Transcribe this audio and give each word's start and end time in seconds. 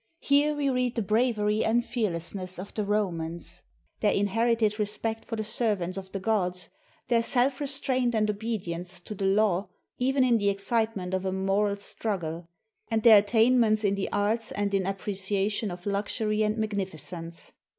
Here 0.23 0.55
we 0.55 0.67
read 0.71 0.95
the 0.95 1.03
bravery 1.03 1.63
and 1.63 1.85
fearlessness 1.85 2.57
of 2.57 2.73
the 2.73 2.83
Romans, 2.83 3.61
their 3.99 4.11
inherited 4.11 4.79
respect 4.79 5.23
for 5.25 5.35
the 5.35 5.43
servants 5.43 5.95
of 5.95 6.11
the 6.11 6.19
gods, 6.19 6.69
their 7.07 7.21
self 7.21 7.61
restraint 7.61 8.15
and 8.15 8.27
obedience 8.27 8.99
to 9.01 9.13
the 9.13 9.25
law 9.25 9.69
even 9.99 10.23
in 10.23 10.39
the 10.39 10.49
excitement 10.49 11.13
of 11.13 11.23
a 11.23 11.31
moral 11.31 11.75
struggle, 11.75 12.49
and 12.89 13.03
their 13.03 13.17
at 13.17 13.27
tainments 13.27 13.83
in 13.85 13.93
the 13.93 14.11
arts 14.11 14.51
and 14.51 14.73
in 14.73 14.87
appreciation 14.87 15.69
of 15.69 15.85
luxury 15.85 16.41
and 16.41 16.57
magnificence. 16.57 17.51